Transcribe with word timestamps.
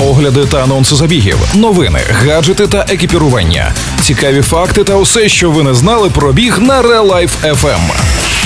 огляди 0.00 0.46
та 0.46 0.62
анонси 0.62 0.96
забігів, 0.96 1.38
новини, 1.54 2.00
гаджети 2.24 2.66
та 2.66 2.86
екіпірування, 2.88 3.72
цікаві 4.00 4.42
факти 4.42 4.84
та 4.84 4.94
усе, 4.94 5.28
що 5.28 5.50
ви 5.50 5.62
не 5.62 5.74
знали 5.74 6.10
про 6.10 6.32
біг 6.32 6.58
на 6.60 6.82
Real 6.82 7.06
Life 7.12 7.54
FM. 7.54 7.80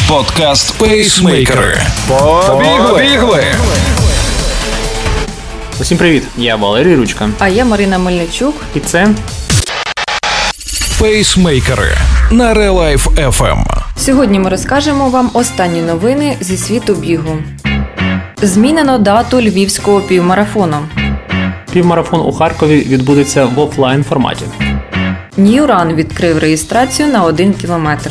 Подкаст 0.08 0.74
Пейсмейкери. 0.78 1.78
Побігли! 2.88 3.44
Усім 5.80 5.98
привіт! 5.98 6.22
Я 6.36 6.56
Валерій 6.56 6.96
Ручка. 6.96 7.28
А 7.38 7.48
я 7.48 7.64
Марина 7.64 7.98
Мельничук. 7.98 8.54
І 8.74 8.80
це 8.80 9.08
Пейсмейкери 10.98 11.96
на 12.30 12.54
Real 12.54 12.74
Life 12.74 13.30
FM. 13.30 13.64
Сьогодні 13.96 14.38
ми 14.38 14.50
розкажемо 14.50 15.08
вам 15.08 15.30
останні 15.34 15.80
новини 15.80 16.36
зі 16.40 16.56
світу 16.56 16.94
бігу. 16.94 17.38
Змінено 18.42 18.98
дату 18.98 19.40
львівського 19.40 20.00
півмарафону. 20.00 20.76
Півмарафон 21.72 22.20
у 22.20 22.32
Харкові 22.32 22.80
відбудеться 22.80 23.44
в 23.46 23.58
офлайн 23.58 24.04
форматі. 24.04 24.44
Ньюран 25.36 25.94
відкрив 25.94 26.38
реєстрацію 26.38 27.08
на 27.08 27.24
один 27.24 27.52
кілометр. 27.52 28.10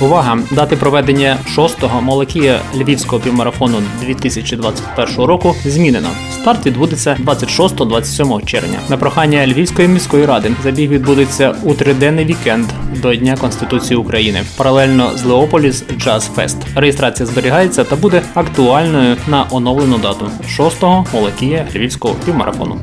Увага! 0.00 0.38
Дати 0.50 0.76
проведення 0.76 1.38
шостого 1.54 2.00
молокія 2.00 2.60
львівського 2.74 3.22
півмарафону 3.22 3.82
2021 4.00 5.24
року 5.24 5.54
змінено. 5.64 6.08
Старт 6.32 6.66
відбудеться 6.66 7.16
26-27 7.24 8.44
червня. 8.44 8.78
На 8.88 8.96
прохання 8.96 9.46
Львівської 9.46 9.88
міської 9.88 10.26
ради 10.26 10.52
забіг 10.62 10.90
відбудеться 10.90 11.54
у 11.62 11.74
триденний 11.74 12.24
вікенд 12.24 12.66
до 13.02 13.14
Дня 13.14 13.36
Конституції 13.36 13.96
України, 13.96 14.42
паралельно 14.56 15.10
з 15.16 15.24
Leopolis 15.24 15.84
Jazz 15.98 16.30
Fest. 16.34 16.58
Реєстрація 16.74 17.26
зберігається 17.26 17.84
та 17.84 17.96
буде 17.96 18.22
актуальною 18.34 19.16
на 19.28 19.46
оновлену 19.50 19.98
дату 19.98 20.30
шостого 20.48 21.06
молокія 21.12 21.66
львівського 21.74 22.14
півмарафону. 22.24 22.80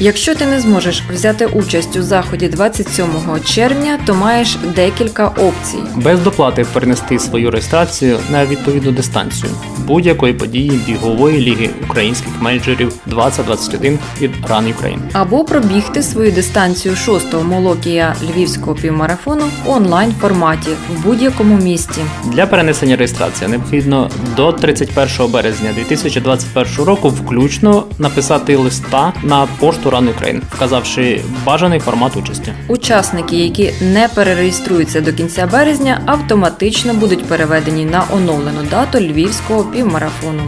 Якщо 0.00 0.34
ти 0.34 0.46
не 0.46 0.60
зможеш 0.60 1.02
взяти 1.12 1.46
участь 1.46 1.96
у 1.96 2.02
заході 2.02 2.48
27 2.48 3.06
червня, 3.44 3.98
то 4.06 4.14
маєш 4.14 4.58
декілька 4.74 5.26
опцій. 5.28 5.78
без 5.96 6.20
доплати 6.20 6.66
перенести 6.72 7.18
свою 7.18 7.50
реєстрацію 7.50 8.18
на 8.30 8.46
відповідну 8.46 8.92
дистанцію 8.92 9.52
будь-якої 9.86 10.32
події 10.32 10.70
бігової 10.86 11.40
ліги 11.40 11.70
українських 11.90 12.42
менеджерів 12.42 12.92
2021 13.06 13.98
від 14.20 14.30
Run 14.30 14.74
Ukraine. 14.74 14.98
Або 15.12 15.44
пробігти 15.44 16.02
свою 16.02 16.32
дистанцію 16.32 16.94
6-го 16.94 17.44
молокія 17.44 18.16
львівського 18.22 18.74
півмарафону 18.74 19.44
в 19.64 19.70
онлайн 19.70 20.14
форматі 20.20 20.70
в 20.70 21.04
будь-якому 21.04 21.56
місті. 21.56 22.00
Для 22.24 22.46
перенесення 22.46 22.96
реєстрації 22.96 23.50
необхідно 23.50 24.10
до 24.36 24.52
31 24.52 25.30
березня 25.32 25.70
2021 25.74 26.84
року 26.84 27.08
включно 27.08 27.84
написати 27.98 28.56
листа 28.56 29.12
на 29.22 29.46
пошту 29.60 29.83
Run 29.90 30.10
Україн, 30.10 30.42
вказавши 30.52 31.20
бажаний 31.44 31.80
формат 31.80 32.16
участі. 32.16 32.52
Учасники, 32.68 33.36
які 33.36 33.72
не 33.80 34.08
перереєструються 34.08 35.00
до 35.00 35.12
кінця 35.12 35.46
березня, 35.46 36.00
автоматично 36.06 36.94
будуть 36.94 37.24
переведені 37.24 37.84
на 37.84 38.04
оновлену 38.12 38.62
дату 38.70 38.98
львівського 38.98 39.64
півмарафону. 39.64 40.42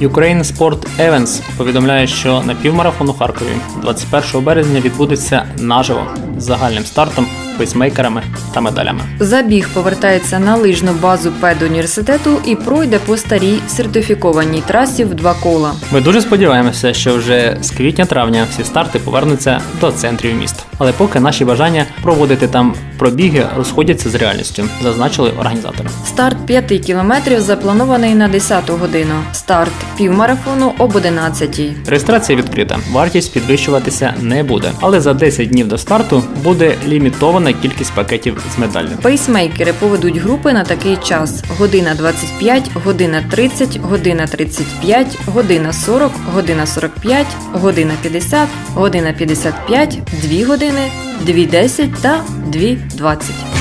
Ukraine 0.00 0.44
Sport 0.44 0.86
Events 1.00 1.40
повідомляє, 1.56 2.06
що 2.06 2.42
на 2.42 2.54
півмарафону 2.54 3.12
Харкові 3.12 3.48
21 3.82 4.44
березня 4.44 4.80
відбудеться 4.80 5.44
наживо 5.58 6.06
з 6.38 6.44
загальним 6.44 6.84
стартом, 6.84 7.26
пейсмейкерами 7.58 8.22
та 8.54 8.60
медалями. 8.60 9.00
Забіг 9.20 9.68
повертається 9.74 10.38
на 10.38 10.56
лижну 10.56 10.92
базу 10.92 11.32
педуніверситету 11.40 12.40
і 12.44 12.54
пройде 12.56 12.98
по 12.98 13.16
старій 13.16 13.58
сертифікованій 13.68 14.62
трасі 14.66 15.04
в 15.04 15.14
два 15.14 15.34
кола. 15.34 15.72
Ми 15.92 16.00
дуже 16.00 16.20
сподіваємося, 16.20 16.94
що 16.94 17.16
вже 17.16 17.56
з 17.62 17.70
квітня-травня 17.70 18.46
всі 18.50 18.64
старти 18.64 18.98
повернуться 18.98 19.60
до 19.80 19.92
центрів 19.92 20.34
міст. 20.34 20.56
Але 20.78 20.92
поки 20.92 21.20
наші 21.20 21.44
бажання 21.44 21.86
проводити 22.02 22.48
там 22.48 22.74
пробіги 22.98 23.46
розходяться 23.56 24.10
з 24.10 24.14
реальністю, 24.14 24.64
зазначили 24.82 25.30
організатори. 25.40 25.88
Старт 26.06 26.36
5 26.46 26.64
кілометрів 26.86 27.40
запланований 27.40 28.14
на 28.14 28.28
10 28.28 28.70
годину. 28.70 29.14
Старт 29.32 29.72
півмарафону 29.96 30.72
об 30.78 30.96
11. 30.96 31.60
Реєстрація 31.86 32.38
відкрита. 32.38 32.78
Вартість 32.92 33.32
підвищуватися 33.32 34.14
не 34.20 34.42
буде, 34.42 34.72
але 34.80 35.00
за 35.00 35.14
10 35.14 35.48
днів 35.48 35.68
до 35.68 35.78
старту 35.78 36.22
буде 36.44 36.74
лімітована 36.86 37.52
кількість 37.52 37.92
пакетів 37.94 38.42
з 38.54 38.58
медалями. 38.58 38.96
Пейсмейкери 39.02 39.72
поведуть 39.72 40.16
групи 40.16 40.52
на 40.52 40.64
такий 40.64 40.96
час: 40.96 41.44
година 41.58 41.94
25, 41.94 42.70
година 42.84 43.24
30, 43.30 43.76
година 43.80 44.26
35, 44.26 45.18
година 45.26 45.72
40, 45.72 46.12
година 46.34 46.66
45, 46.66 47.26
година 47.52 47.94
50, 48.02 48.48
година 48.74 49.12
55, 49.12 49.98
2 50.22 50.46
години, 50.46 50.90
2.10 51.26 51.88
та 52.02 52.24
2.20. 52.50 53.55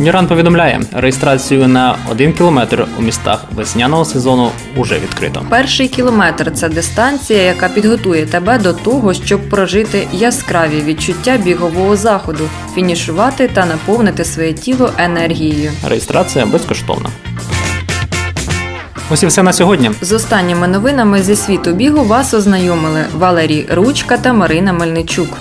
Нюран 0.00 0.26
повідомляє, 0.26 0.80
реєстрацію 0.92 1.68
на 1.68 1.96
1 2.10 2.32
кілометр 2.32 2.86
у 2.98 3.02
містах 3.02 3.44
весняного 3.54 4.04
сезону 4.04 4.50
уже 4.76 4.94
відкрито. 4.94 5.42
Перший 5.48 5.88
кілометр 5.88 6.52
це 6.54 6.68
дистанція, 6.68 7.42
яка 7.42 7.68
підготує 7.68 8.26
тебе 8.26 8.58
до 8.58 8.72
того, 8.72 9.14
щоб 9.14 9.48
прожити 9.48 10.08
яскраві 10.12 10.82
відчуття 10.82 11.36
бігового 11.36 11.96
заходу, 11.96 12.48
фінішувати 12.74 13.48
та 13.48 13.66
наповнити 13.66 14.24
своє 14.24 14.52
тіло 14.52 14.90
енергією. 14.98 15.72
Реєстрація 15.88 16.46
безкоштовна. 16.46 17.08
Ось 19.10 19.22
і 19.22 19.26
все 19.26 19.42
на 19.42 19.52
сьогодні. 19.52 19.90
З 20.00 20.12
останніми 20.12 20.68
новинами 20.68 21.22
зі 21.22 21.36
світу 21.36 21.72
бігу 21.72 22.04
вас 22.04 22.34
ознайомили 22.34 23.04
Валерій 23.14 23.66
Ручка 23.70 24.16
та 24.16 24.32
Марина 24.32 24.72
Мельничук. 24.72 25.38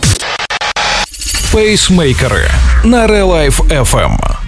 Пейсмейкери 1.54 2.50
на 2.84 3.08
Real 3.08 3.28
Life 3.28 3.84
FM. 3.84 4.39